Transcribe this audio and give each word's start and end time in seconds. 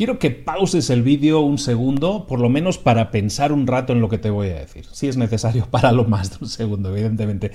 Quiero 0.00 0.18
que 0.18 0.30
pauses 0.30 0.88
el 0.88 1.02
vídeo 1.02 1.40
un 1.40 1.58
segundo, 1.58 2.26
por 2.26 2.40
lo 2.40 2.48
menos 2.48 2.78
para 2.78 3.10
pensar 3.10 3.52
un 3.52 3.66
rato 3.66 3.92
en 3.92 4.00
lo 4.00 4.08
que 4.08 4.16
te 4.16 4.30
voy 4.30 4.48
a 4.48 4.54
decir. 4.54 4.86
Si 4.90 5.08
es 5.08 5.18
necesario, 5.18 5.68
lo 5.92 6.04
más 6.06 6.30
de 6.30 6.36
un 6.40 6.48
segundo, 6.48 6.88
evidentemente. 6.88 7.50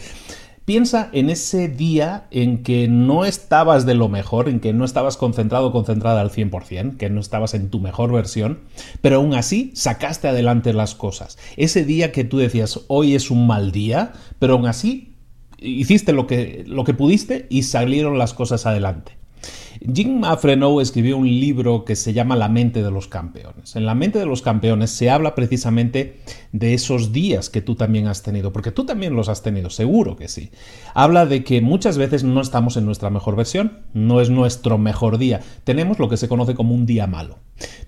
Piensa 0.64 1.10
en 1.12 1.32
ese 1.32 1.70
día 1.70 2.28
en 2.30 2.62
que 2.62 2.88
no 2.88 3.26
estabas 3.26 3.88
de 3.88 3.96
lo 3.96 4.10
mejor, 4.10 4.48
en 4.48 4.60
que 4.60 4.74
no 4.74 4.86
estabas 4.86 5.18
concentrado 5.18 5.70
o 5.70 5.72
concentrada 5.72 6.22
al 6.22 6.30
100%, 6.30 6.98
que 6.98 7.10
no 7.10 7.20
estabas 7.20 7.56
en 7.56 7.72
tu 7.72 7.80
mejor 7.80 8.12
versión, 8.14 8.60
pero 9.02 9.16
aún 9.16 9.34
así 9.34 9.72
sacaste 9.74 10.28
adelante 10.28 10.72
las 10.72 10.94
cosas. 10.94 11.40
Ese 11.58 11.84
día 11.84 12.12
que 12.12 12.26
tú 12.26 12.38
decías, 12.38 12.82
hoy 12.90 13.16
es 13.16 13.32
un 13.32 13.48
mal 13.48 13.72
día, 13.72 14.14
pero 14.38 14.54
aún 14.54 14.68
así 14.68 15.16
hiciste 15.58 16.14
lo 16.14 16.28
que, 16.28 16.64
lo 16.68 16.84
que 16.84 16.94
pudiste 16.94 17.48
y 17.50 17.64
salieron 17.64 18.20
las 18.20 18.36
cosas 18.36 18.68
adelante. 18.68 19.18
Jim 19.94 20.24
Afrenow 20.24 20.80
escribió 20.80 21.18
un 21.18 21.28
libro 21.28 21.86
que 21.86 21.96
se 21.96 22.14
llama 22.14 22.36
La 22.36 22.50
mente 22.50 22.82
de 22.82 22.92
los 22.92 23.08
campeones. 23.08 23.76
En 23.76 23.86
La 23.86 23.96
mente 23.96 24.20
de 24.20 24.26
los 24.26 24.42
campeones 24.42 24.92
se 24.92 25.10
habla 25.10 25.36
precisamente 25.36 26.22
de 26.52 26.74
esos 26.74 27.12
días 27.12 27.50
que 27.50 27.62
tú 27.62 27.76
también 27.76 28.08
has 28.08 28.24
tenido, 28.24 28.52
porque 28.52 28.72
tú 28.72 28.86
también 28.86 29.16
los 29.16 29.30
has 29.30 29.44
tenido, 29.44 29.70
seguro 29.70 30.16
que 30.16 30.28
sí. 30.28 30.52
Habla 30.94 31.26
de 31.26 31.44
que 31.44 31.62
muchas 31.62 31.98
veces 31.98 32.24
no 32.24 32.42
estamos 32.42 32.78
en 32.78 32.86
nuestra 32.86 33.10
mejor 33.10 33.36
versión, 33.36 33.80
no 33.94 34.22
es 34.22 34.30
nuestro 34.30 34.78
mejor 34.78 35.18
día, 35.18 35.42
tenemos 35.64 36.00
lo 36.00 36.10
que 36.10 36.18
se 36.18 36.28
conoce 36.28 36.56
como 36.56 36.74
un 36.74 36.86
día 36.86 37.08
malo. 37.08 37.40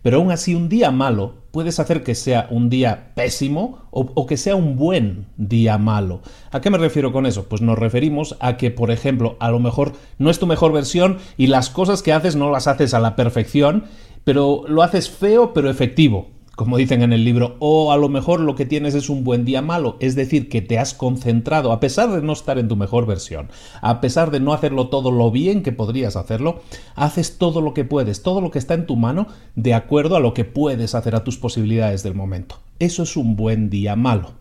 Pero 0.02 0.18
aún 0.18 0.32
así 0.32 0.56
un 0.56 0.70
día 0.70 0.92
malo 0.92 1.47
puedes 1.58 1.80
hacer 1.80 2.04
que 2.04 2.14
sea 2.14 2.46
un 2.52 2.70
día 2.70 3.14
pésimo 3.16 3.80
o, 3.90 4.28
que 4.28 4.38
sea 4.38 4.56
un 4.56 4.76
buen 4.76 5.26
día 5.38 5.80
malo. 5.80 6.22
¿A 6.52 6.62
qué 6.62 6.70
me 6.70 6.78
refiero 6.78 7.12
con 7.12 7.26
eso? 7.26 7.50
Pues 7.50 7.64
nos 7.64 7.80
referimos 7.80 8.38
a 8.42 8.58
que, 8.58 8.70
por 8.70 8.92
ejemplo, 8.92 9.38
a 9.40 9.50
lo 9.50 9.60
mejor 9.60 9.94
no 10.20 10.30
es 10.30 10.38
tu 10.38 10.46
mejor 10.46 10.72
versión 10.72 11.18
y 11.36 11.48
las 11.48 11.72
cosas 11.72 12.04
que 12.04 12.14
haces 12.14 12.36
no 12.36 12.52
las 12.52 12.68
haces 12.68 12.94
a 12.94 13.00
la 13.00 13.16
perfección, 13.16 13.86
pero 14.24 14.66
lo 14.68 14.84
haces 14.84 15.10
feo 15.10 15.52
pero 15.52 15.72
efectivo 15.72 16.28
como 16.58 16.78
dicen 16.78 17.04
en 17.04 17.14
el 17.14 17.24
libro, 17.24 17.56
o 17.60 17.92
a 17.92 17.98
lo 17.98 18.10
mejor 18.10 18.40
lo 18.40 18.56
que 18.56 18.66
tienes 18.66 18.96
es 18.96 19.12
un 19.12 19.24
buen 19.24 19.46
día 19.46 19.62
malo, 19.62 19.96
es 20.00 20.16
decir, 20.16 20.50
que 20.50 20.64
te 20.64 20.80
has 20.80 20.96
concentrado, 20.96 21.72
a 21.72 21.80
pesar 21.80 22.10
de 22.10 22.24
no 22.24 22.34
estar 22.34 22.58
en 22.58 22.68
tu 22.68 22.76
mejor 22.76 23.06
versión, 23.06 23.52
a 23.80 24.02
pesar 24.02 24.32
de 24.32 24.40
no 24.40 24.54
hacerlo 24.54 24.88
todo 24.88 25.12
lo 25.12 25.30
bien 25.30 25.62
que 25.62 25.72
podrías 25.72 26.16
hacerlo, 26.16 26.62
haces 26.96 27.38
todo 27.38 27.62
lo 27.62 27.76
que 27.76 27.86
puedes, 27.86 28.24
todo 28.24 28.42
lo 28.42 28.50
que 28.50 28.58
está 28.58 28.74
en 28.74 28.88
tu 28.88 28.96
mano, 28.96 29.28
de 29.56 29.76
acuerdo 29.76 30.16
a 30.16 30.20
lo 30.20 30.34
que 30.34 30.46
puedes 30.46 30.96
hacer 30.96 31.14
a 31.14 31.24
tus 31.24 31.38
posibilidades 31.38 32.02
del 32.02 32.16
momento. 32.16 32.58
Eso 32.80 33.04
es 33.04 33.16
un 33.18 33.36
buen 33.36 33.70
día 33.70 33.96
malo. 33.96 34.32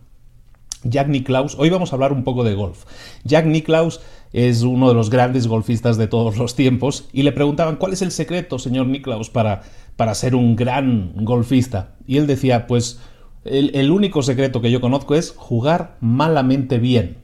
Jack 0.83 1.09
Nicklaus, 1.09 1.55
hoy 1.59 1.69
vamos 1.69 1.91
a 1.91 1.97
hablar 1.97 2.13
un 2.13 2.23
poco 2.23 2.43
de 2.43 2.55
golf. 2.55 2.85
Jack 3.25 3.45
Nicklaus 3.45 4.01
es 4.33 4.63
uno 4.63 4.87
de 4.87 4.95
los 4.95 5.11
grandes 5.11 5.47
golfistas 5.47 5.97
de 5.97 6.07
todos 6.07 6.37
los 6.37 6.55
tiempos 6.55 7.09
y 7.13 7.21
le 7.21 7.31
preguntaban 7.31 7.75
cuál 7.75 7.93
es 7.93 8.01
el 8.01 8.11
secreto, 8.11 8.57
señor 8.57 8.87
Nicklaus, 8.87 9.29
para, 9.29 9.61
para 9.95 10.15
ser 10.15 10.33
un 10.33 10.55
gran 10.55 11.13
golfista. 11.23 11.96
Y 12.07 12.17
él 12.17 12.25
decía, 12.25 12.65
pues 12.65 12.99
el, 13.43 13.91
único 13.91 14.23
secreto 14.23 14.61
que 14.61 14.71
yo 14.71 14.81
conozco 14.81 15.15
es 15.15 15.33
jugar 15.35 15.97
malamente 16.01 16.79
bien. 16.79 17.17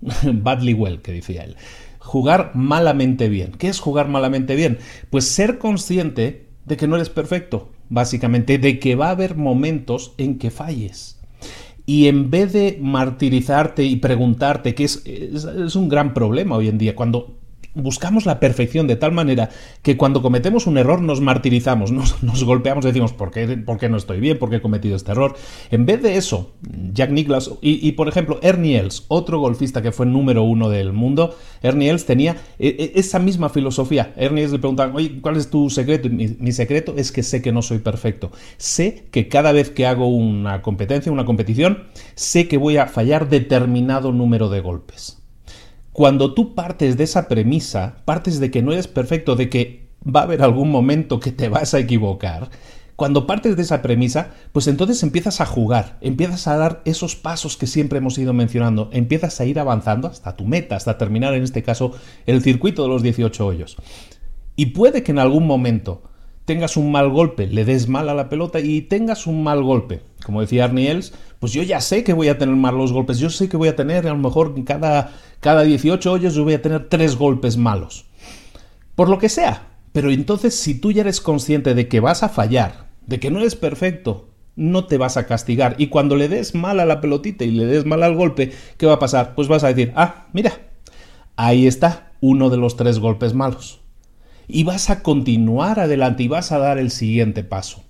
Badly 0.24 0.74
well, 0.74 1.02
que 1.02 1.12
decía 1.12 1.44
él. 1.44 1.56
Jugar 1.98 2.52
malamente 2.54 3.28
bien. 3.28 3.52
¿Qué 3.52 3.68
es 3.68 3.78
jugar 3.78 4.08
malamente 4.08 4.56
bien? 4.56 4.78
Pues 5.10 5.26
ser 5.26 5.58
consciente 5.58 6.48
de 6.64 6.76
que 6.76 6.88
no 6.88 6.96
eres 6.96 7.10
perfecto, 7.10 7.70
básicamente, 7.88 8.58
de 8.58 8.78
que 8.78 8.96
va 8.96 9.08
a 9.08 9.10
haber 9.10 9.36
momentos 9.36 10.14
en 10.16 10.38
que 10.38 10.50
falles 10.50 11.20
y 11.90 12.06
en 12.06 12.30
vez 12.30 12.52
de 12.52 12.78
martirizarte 12.80 13.82
y 13.82 13.96
preguntarte, 13.96 14.76
que 14.76 14.84
es, 14.84 15.02
es, 15.04 15.74
un 15.74 15.88
gran 15.88 16.14
problema 16.14 16.54
hoy 16.54 16.68
en 16.68 16.78
día, 16.78 16.94
cuando 16.94 17.39
buscamos 17.74 18.26
la 18.26 18.40
perfección 18.40 18.86
de 18.86 18.96
tal 18.96 19.12
manera 19.12 19.50
que 19.82 19.96
cuando 19.96 20.22
cometemos 20.22 20.66
un 20.66 20.78
error 20.78 21.02
nos 21.02 21.20
martirizamos, 21.20 21.92
nos, 22.22 22.44
golpeamos, 22.44 22.84
decimos, 22.84 23.12
¿por 23.12 23.30
qué, 23.30 23.46
¿por 23.58 23.78
qué, 23.78 23.88
no 23.88 23.96
estoy 23.96 24.20
bien? 24.20 24.38
¿Por 24.38 24.50
qué 24.50 24.56
he 24.56 24.62
cometido 24.62 24.96
este 24.96 25.12
error? 25.12 25.36
En 25.70 25.86
vez 25.86 26.02
de 26.02 26.16
eso, 26.16 26.52
Jack 26.92 27.10
Nicklaus 27.10 27.52
y, 27.60 27.92
por 27.92 28.08
ejemplo 28.08 28.38
Ernie 28.42 28.78
Els, 28.78 29.04
otro 29.08 29.38
golfista 29.38 29.82
que 29.82 29.92
fue 29.92 30.06
número 30.06 30.42
uno 30.42 30.68
del 30.68 30.92
mundo, 30.92 31.36
Ernie 31.62 31.90
Els 31.90 32.06
tenía 32.06 32.36
e, 32.58 32.68
e, 32.68 32.92
esa 32.98 33.18
misma 33.18 33.48
filosofía. 33.48 34.12
Ernie 34.16 34.44
Els 34.44 34.52
le 34.52 34.58
preguntaban, 34.58 34.94
oye, 34.94 35.20
¿cuál 35.20 35.36
es 35.36 35.50
tu 35.50 35.70
secreto? 35.70 36.08
Mi 36.10 36.52
secreto 36.52 36.94
es 36.96 37.12
que 37.12 37.22
sé 37.22 37.42
que 37.42 37.52
no 37.52 37.62
soy 37.62 37.78
perfecto. 37.78 38.30
Sé 38.56 39.04
que 39.10 39.28
cada 39.28 39.52
vez 39.52 39.70
que 39.70 39.86
hago 39.86 40.08
una 40.08 40.62
competencia, 40.62 41.12
una 41.12 41.24
competición, 41.24 41.84
sé 42.14 42.48
que 42.48 42.56
voy 42.56 42.76
a 42.76 42.86
fallar 42.86 43.28
determinado 43.28 44.12
número 44.12 44.48
de 44.48 44.60
golpes. 44.60 45.19
Cuando 45.92 46.34
tú 46.34 46.54
partes 46.54 46.96
de 46.96 47.04
esa 47.04 47.28
premisa, 47.28 47.96
partes 48.04 48.38
de 48.38 48.50
que 48.50 48.62
no 48.62 48.72
eres 48.72 48.86
perfecto, 48.86 49.36
de 49.36 49.48
que 49.48 49.90
va 50.04 50.20
a 50.20 50.24
haber 50.24 50.42
algún 50.42 50.70
momento 50.70 51.20
que 51.20 51.32
te 51.32 51.48
vas 51.48 51.74
a 51.74 51.78
equivocar, 51.78 52.50
cuando 53.00 53.26
partes 53.26 53.56
de 53.56 53.62
esa 53.62 53.80
premisa, 53.80 54.30
pues 54.52 54.66
entonces 54.68 55.02
empiezas 55.02 55.40
a 55.40 55.46
jugar, 55.46 55.96
empiezas 56.02 56.46
a 56.46 56.58
dar 56.58 56.82
esos 56.84 57.16
pasos 57.16 57.56
que 57.56 57.66
siempre 57.66 57.98
hemos 57.98 58.18
ido 58.18 58.34
mencionando, 58.34 58.90
empiezas 58.92 59.40
a 59.40 59.46
ir 59.46 59.58
avanzando 59.58 60.06
hasta 60.06 60.36
tu 60.36 60.44
meta, 60.44 60.76
hasta 60.76 60.98
terminar 60.98 61.32
en 61.32 61.42
este 61.42 61.62
caso 61.62 61.92
el 62.26 62.42
circuito 62.42 62.82
de 62.82 62.90
los 62.90 63.02
18 63.02 63.46
hoyos. 63.46 63.78
Y 64.54 64.66
puede 64.66 65.02
que 65.02 65.12
en 65.12 65.18
algún 65.18 65.46
momento 65.46 66.09
tengas 66.50 66.76
un 66.76 66.90
mal 66.90 67.10
golpe, 67.10 67.46
le 67.46 67.64
des 67.64 67.86
mal 67.86 68.08
a 68.08 68.14
la 68.14 68.28
pelota 68.28 68.58
y 68.58 68.80
tengas 68.80 69.28
un 69.28 69.44
mal 69.44 69.62
golpe. 69.62 70.02
Como 70.24 70.40
decía 70.40 70.64
Arnie 70.64 70.90
Els, 70.90 71.12
pues 71.38 71.52
yo 71.52 71.62
ya 71.62 71.80
sé 71.80 72.02
que 72.02 72.12
voy 72.12 72.26
a 72.26 72.38
tener 72.38 72.56
malos 72.56 72.92
golpes, 72.92 73.20
yo 73.20 73.30
sé 73.30 73.48
que 73.48 73.56
voy 73.56 73.68
a 73.68 73.76
tener, 73.76 74.08
a 74.08 74.10
lo 74.10 74.18
mejor 74.18 74.64
cada, 74.64 75.12
cada 75.38 75.62
18 75.62 76.10
hoyos 76.10 76.34
yo 76.34 76.42
voy 76.42 76.54
a 76.54 76.60
tener 76.60 76.88
tres 76.88 77.14
golpes 77.14 77.56
malos. 77.56 78.06
Por 78.96 79.08
lo 79.08 79.18
que 79.18 79.28
sea. 79.28 79.68
Pero 79.92 80.10
entonces 80.10 80.56
si 80.56 80.74
tú 80.74 80.90
ya 80.90 81.02
eres 81.02 81.20
consciente 81.20 81.72
de 81.74 81.86
que 81.86 82.00
vas 82.00 82.24
a 82.24 82.28
fallar, 82.28 82.88
de 83.06 83.20
que 83.20 83.30
no 83.30 83.38
eres 83.38 83.54
perfecto, 83.54 84.30
no 84.56 84.86
te 84.86 84.98
vas 84.98 85.16
a 85.16 85.28
castigar. 85.28 85.76
Y 85.78 85.86
cuando 85.86 86.16
le 86.16 86.28
des 86.28 86.56
mal 86.56 86.80
a 86.80 86.84
la 86.84 87.00
pelotita 87.00 87.44
y 87.44 87.52
le 87.52 87.66
des 87.66 87.86
mal 87.86 88.02
al 88.02 88.16
golpe, 88.16 88.50
¿qué 88.76 88.86
va 88.86 88.94
a 88.94 88.98
pasar? 88.98 89.36
Pues 89.36 89.46
vas 89.46 89.62
a 89.62 89.68
decir, 89.68 89.92
ah, 89.94 90.26
mira, 90.32 90.52
ahí 91.36 91.68
está 91.68 92.10
uno 92.20 92.50
de 92.50 92.56
los 92.56 92.76
tres 92.76 92.98
golpes 92.98 93.34
malos 93.34 93.79
y 94.52 94.64
vas 94.64 94.90
a 94.90 95.02
continuar 95.02 95.80
adelante 95.80 96.22
y 96.22 96.28
vas 96.28 96.52
a 96.52 96.58
dar 96.58 96.78
el 96.78 96.90
siguiente 96.90 97.44
paso. 97.44 97.84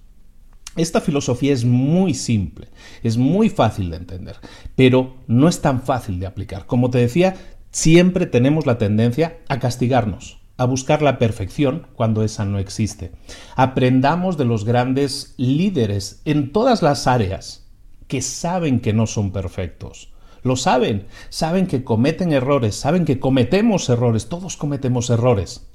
Esta 0.77 1.01
filosofía 1.01 1.53
es 1.53 1.65
muy 1.65 2.15
simple, 2.15 2.69
es 3.03 3.17
muy 3.17 3.51
fácil 3.51 3.91
de 3.91 3.97
entender, 3.97 4.37
pero 4.77 5.17
no 5.27 5.49
es 5.49 5.61
tan 5.61 5.83
fácil 5.83 6.21
de 6.21 6.27
aplicar. 6.27 6.67
Como 6.67 6.91
te 6.91 6.99
decía, 6.99 7.35
siempre 7.73 8.27
tenemos 8.27 8.67
la 8.67 8.79
tendencia 8.79 9.39
a 9.49 9.59
castigarnos, 9.59 10.41
a 10.57 10.65
buscar 10.67 11.03
la 11.03 11.19
perfección 11.19 11.89
cuando 11.97 12.23
esa 12.23 12.45
no 12.45 12.59
existe. 12.59 13.13
Aprendamos 13.57 14.37
de 14.37 14.45
los 14.45 14.65
grandes 14.65 15.35
líderes 15.39 16.23
en 16.25 16.53
todas 16.53 16.83
las 16.83 17.07
áreas 17.07 17.67
que 18.07 18.23
saben 18.23 18.81
que 18.81 18.93
no 18.93 19.07
son 19.07 19.33
perfectos. 19.33 20.13
Lo 20.43 20.57
saben, 20.57 21.07
saben 21.29 21.67
que 21.67 21.85
cometen 21.85 22.33
errores, 22.33 22.75
saben 22.75 23.05
que 23.05 23.21
cometemos 23.21 23.89
errores, 23.89 24.29
todos 24.29 24.57
cometemos 24.57 25.11
errores. 25.11 25.67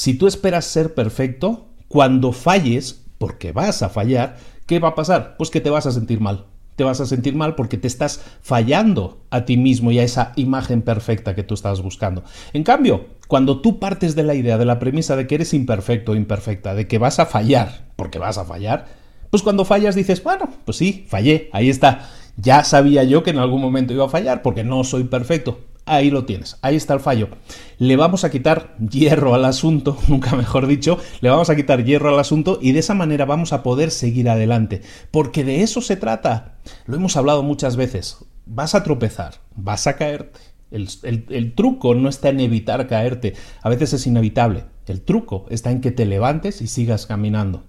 Si 0.00 0.14
tú 0.14 0.26
esperas 0.26 0.64
ser 0.64 0.94
perfecto, 0.94 1.66
cuando 1.86 2.32
falles, 2.32 3.04
porque 3.18 3.52
vas 3.52 3.82
a 3.82 3.90
fallar, 3.90 4.38
¿qué 4.64 4.78
va 4.78 4.88
a 4.88 4.94
pasar? 4.94 5.36
Pues 5.36 5.50
que 5.50 5.60
te 5.60 5.68
vas 5.68 5.84
a 5.84 5.92
sentir 5.92 6.20
mal. 6.20 6.46
Te 6.76 6.84
vas 6.84 7.02
a 7.02 7.04
sentir 7.04 7.34
mal 7.34 7.54
porque 7.54 7.76
te 7.76 7.86
estás 7.86 8.22
fallando 8.40 9.20
a 9.28 9.44
ti 9.44 9.58
mismo 9.58 9.90
y 9.90 9.98
a 9.98 10.02
esa 10.02 10.32
imagen 10.36 10.80
perfecta 10.80 11.34
que 11.34 11.42
tú 11.42 11.52
estás 11.52 11.82
buscando. 11.82 12.24
En 12.54 12.64
cambio, 12.64 13.08
cuando 13.28 13.60
tú 13.60 13.78
partes 13.78 14.14
de 14.14 14.22
la 14.22 14.32
idea, 14.32 14.56
de 14.56 14.64
la 14.64 14.78
premisa 14.78 15.16
de 15.16 15.26
que 15.26 15.34
eres 15.34 15.52
imperfecto 15.52 16.12
o 16.12 16.16
imperfecta, 16.16 16.74
de 16.74 16.88
que 16.88 16.96
vas 16.96 17.18
a 17.18 17.26
fallar, 17.26 17.90
porque 17.96 18.18
vas 18.18 18.38
a 18.38 18.46
fallar, 18.46 18.86
pues 19.28 19.42
cuando 19.42 19.66
fallas 19.66 19.96
dices, 19.96 20.24
bueno, 20.24 20.48
pues 20.64 20.78
sí, 20.78 21.04
fallé, 21.10 21.50
ahí 21.52 21.68
está. 21.68 22.08
Ya 22.38 22.64
sabía 22.64 23.04
yo 23.04 23.22
que 23.22 23.32
en 23.32 23.38
algún 23.38 23.60
momento 23.60 23.92
iba 23.92 24.06
a 24.06 24.08
fallar 24.08 24.40
porque 24.40 24.64
no 24.64 24.82
soy 24.82 25.04
perfecto. 25.04 25.58
Ahí 25.90 26.08
lo 26.08 26.24
tienes, 26.24 26.56
ahí 26.62 26.76
está 26.76 26.94
el 26.94 27.00
fallo. 27.00 27.30
Le 27.78 27.96
vamos 27.96 28.22
a 28.22 28.30
quitar 28.30 28.76
hierro 28.78 29.34
al 29.34 29.44
asunto, 29.44 29.98
nunca 30.06 30.36
mejor 30.36 30.68
dicho, 30.68 30.98
le 31.20 31.30
vamos 31.30 31.50
a 31.50 31.56
quitar 31.56 31.84
hierro 31.84 32.10
al 32.10 32.20
asunto 32.20 32.60
y 32.62 32.70
de 32.70 32.78
esa 32.78 32.94
manera 32.94 33.24
vamos 33.24 33.52
a 33.52 33.64
poder 33.64 33.90
seguir 33.90 34.28
adelante, 34.28 34.82
porque 35.10 35.42
de 35.42 35.64
eso 35.64 35.80
se 35.80 35.96
trata. 35.96 36.58
Lo 36.86 36.94
hemos 36.94 37.16
hablado 37.16 37.42
muchas 37.42 37.74
veces. 37.74 38.18
Vas 38.46 38.76
a 38.76 38.84
tropezar, 38.84 39.40
vas 39.56 39.88
a 39.88 39.96
caerte. 39.96 40.38
El, 40.70 41.54
truco 41.56 41.96
no 41.96 42.08
está 42.08 42.28
en 42.28 42.38
evitar 42.38 42.86
caerte, 42.86 43.34
a 43.60 43.68
veces 43.68 43.92
es 43.92 44.06
inevitable. 44.06 44.66
El 44.86 45.00
truco 45.00 45.46
está 45.50 45.72
en 45.72 45.80
que 45.80 45.90
te 45.90 46.06
levantes 46.06 46.62
y 46.62 46.68
sigas 46.68 47.06
caminando. 47.06 47.64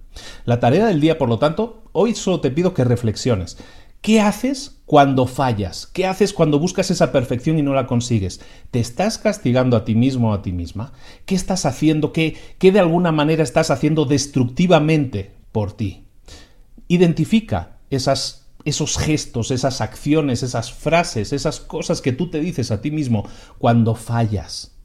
La 0.45 0.59
tarea 0.59 0.85
del 0.85 1.01
día, 1.01 1.17
por 1.17 1.27
lo 1.27 1.39
tanto, 1.39 1.85
hoy 1.91 2.13
solo 2.13 2.39
te 2.39 2.51
pido 2.51 2.75
que 2.75 2.83
reflexiones. 2.83 3.57
¿Qué 4.01 4.19
haces 4.19 4.81
cuando 4.88 5.27
fallas? 5.27 5.86
¿Qué 5.86 6.07
haces 6.07 6.33
cuando 6.33 6.57
buscas 6.57 6.89
esa 6.89 7.12
perfección 7.12 7.59
y 7.59 7.62
no 7.62 7.75
la 7.75 7.86
consigues? 7.86 8.42
¿Te 8.71 8.80
estás 8.80 9.19
castigando 9.19 9.77
a 9.77 9.86
ti 9.86 9.94
mismo 9.94 10.31
o 10.31 10.33
a 10.33 10.42
ti 10.42 10.51
misma? 10.51 10.92
¿Qué 11.25 11.36
estás 11.36 11.68
haciendo? 11.68 12.12
¿Qué, 12.12 12.36
qué 12.57 12.71
de 12.71 12.80
alguna 12.80 13.12
manera 13.12 13.44
estás 13.44 13.69
haciendo 13.69 14.06
destructivamente 14.06 15.31
por 15.51 15.74
ti? 15.74 16.06
Identifica 16.88 17.77
esos 17.92 18.98
gestos, 18.98 19.51
esas 19.51 19.81
acciones, 19.81 20.42
esas 20.42 20.74
frases, 20.74 21.31
esas 21.31 21.59
cosas 21.59 22.01
que 22.01 22.12
tú 22.12 22.31
te 22.31 22.39
dices 22.39 22.71
a 22.71 22.81
ti 22.81 22.89
mismo 22.89 23.30
cuando 23.59 23.94
fallas. 23.94 24.75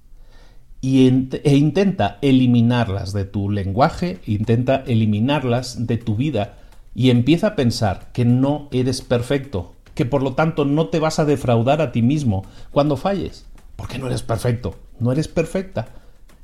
Y 0.82 1.08
e 1.42 1.56
intenta 1.56 2.18
eliminarlas 2.20 3.14
de 3.14 3.24
tu 3.24 3.48
lenguaje, 3.48 4.20
intenta 4.26 4.84
eliminarlas 4.86 5.86
de 5.86 5.96
tu 5.96 6.16
vida 6.16 6.58
y 6.96 7.10
empieza 7.10 7.48
a 7.48 7.56
pensar 7.56 8.08
que 8.14 8.24
no 8.24 8.68
eres 8.72 9.02
perfecto, 9.02 9.74
que 9.94 10.06
por 10.06 10.22
lo 10.22 10.32
tanto 10.32 10.64
no 10.64 10.88
te 10.88 10.98
vas 10.98 11.18
a 11.18 11.26
defraudar 11.26 11.82
a 11.82 11.92
ti 11.92 12.00
mismo 12.00 12.46
cuando 12.70 12.96
falles, 12.96 13.44
porque 13.76 13.98
no 13.98 14.06
eres 14.06 14.22
perfecto, 14.22 14.74
no 14.98 15.12
eres 15.12 15.28
perfecta. 15.28 15.88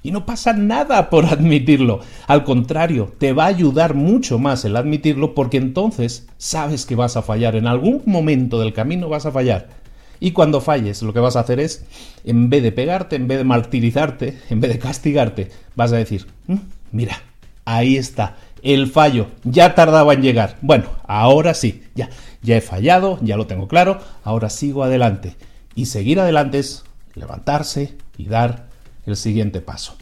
Y 0.03 0.11
no 0.11 0.27
pasa 0.27 0.53
nada 0.53 1.09
por 1.09 1.25
admitirlo. 1.33 2.01
Al 2.27 2.45
contrario, 2.45 3.15
te 3.17 3.33
va 3.33 3.45
a 3.45 3.49
ayudar 3.49 3.95
mucho 3.95 4.39
más 4.39 4.65
el 4.67 4.77
admitirlo 4.77 5.35
porque 5.35 5.57
entonces 5.57 6.29
sabes 6.37 6.85
que 6.85 6.97
vas 6.97 7.17
a 7.17 7.23
fallar. 7.23 7.57
En 7.57 7.67
algún 7.67 8.03
momento 8.05 8.61
del 8.61 8.75
camino 8.75 9.09
vas 9.09 9.25
a 9.25 9.33
fallar. 9.33 9.69
Y 10.21 10.33
cuando 10.33 10.61
falles, 10.61 11.03
lo 11.03 11.15
que 11.15 11.21
vas 11.21 11.37
a 11.37 11.41
hacer 11.41 11.61
es, 11.61 11.87
en 12.25 12.51
vez 12.51 12.63
de 12.63 12.73
pegarte, 12.73 13.17
en 13.17 13.27
vez 13.27 13.39
de 13.39 13.45
martirizarte, 13.45 14.39
en 14.51 14.61
vez 14.61 14.73
de 14.73 14.79
castigarte, 14.79 15.49
vas 15.77 15.93
a 15.93 15.97
decir, 15.97 16.27
mm, 16.47 16.57
mira, 16.91 17.23
ahí 17.65 17.97
está, 17.97 18.37
el 18.63 18.91
fallo 18.91 19.27
ya 19.45 19.75
tardaba 19.75 20.15
en 20.15 20.23
llegar. 20.23 20.57
Bueno, 20.63 20.87
ahora 21.07 21.55
sí, 21.55 21.83
ya, 21.95 22.09
ya 22.43 22.57
he 22.57 22.61
fallado, 22.61 23.19
ya 23.21 23.37
lo 23.37 23.47
tengo 23.47 23.69
claro, 23.69 24.01
ahora 24.25 24.51
sigo 24.51 24.85
adelante. 24.85 25.37
Y 25.75 25.87
seguir 25.87 26.21
adelante 26.21 26.59
es 26.59 26.85
levantarse 27.15 27.97
y 28.17 28.27
dar 28.27 28.69
el 29.07 29.17
siguiente 29.17 29.61
paso. 29.61 29.97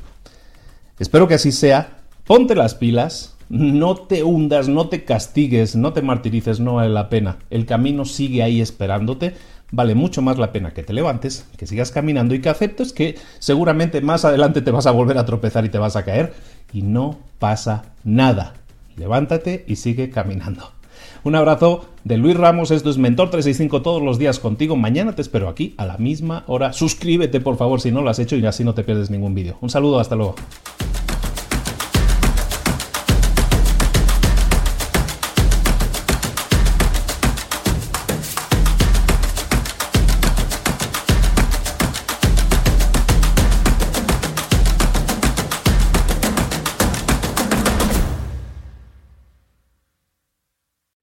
Espero 0.99 1.27
que 1.27 1.35
así 1.35 1.53
sea. 1.53 1.97
Ponte 2.25 2.55
las 2.55 2.75
pilas, 2.75 3.30
no 3.51 3.97
te 3.97 4.23
hundas, 4.23 4.69
no 4.69 4.89
te 4.89 5.05
castigues, 5.05 5.75
no 5.75 5.93
te 5.93 6.03
martirices, 6.03 6.61
no 6.61 6.75
vale 6.75 6.89
la 6.89 7.09
pena. 7.09 7.39
El 7.51 7.67
camino 7.67 8.05
sigue 8.05 8.45
ahí 8.45 8.61
esperándote. 8.61 9.35
Vale 9.73 9.95
mucho 9.95 10.23
más 10.23 10.39
la 10.39 10.53
pena 10.53 10.73
que 10.73 10.83
te 10.83 10.93
levantes, 10.93 11.47
que 11.57 11.67
sigas 11.67 11.91
caminando 11.91 12.35
y 12.35 12.41
que 12.41 12.49
aceptes 12.49 12.93
que 12.93 13.17
seguramente 13.39 14.01
más 14.01 14.25
adelante 14.25 14.63
te 14.63 14.71
vas 14.71 14.87
a 14.87 14.93
volver 14.93 15.19
a 15.19 15.27
tropezar 15.27 15.65
y 15.65 15.69
te 15.69 15.79
vas 15.79 15.97
a 15.97 16.05
caer 16.05 16.33
y 16.73 16.83
no 16.83 17.19
pasa 17.39 17.85
nada. 18.03 18.55
Levántate 18.97 19.65
y 19.67 19.77
sigue 19.77 20.11
caminando. 20.11 20.73
Un 21.23 21.35
abrazo 21.35 21.87
de 22.05 22.19
Luis 22.19 22.37
Ramos, 22.37 22.71
esto 22.71 22.91
es 22.91 22.99
Mentor 22.99 23.31
365 23.31 23.83
todos 23.83 24.03
los 24.03 24.19
días 24.19 24.39
contigo. 24.39 24.77
Mañana 24.77 25.15
te 25.15 25.23
espero 25.23 25.49
aquí 25.49 25.75
a 25.77 25.87
la 25.87 25.99
misma 25.99 26.45
hora. 26.47 26.73
Suscríbete 26.73 27.41
por 27.41 27.57
favor 27.57 27.81
si 27.81 27.91
no 27.91 28.01
lo 28.01 28.11
has 28.11 28.19
hecho 28.19 28.37
y 28.37 28.47
así 28.47 28.65
no 28.65 28.75
te 28.75 28.85
pierdes 28.85 29.11
ningún 29.11 29.35
vídeo. 29.35 29.59
Un 29.61 29.71
saludo, 29.71 29.99
hasta 29.99 30.15
luego. 30.15 30.37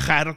viajar 0.00 0.36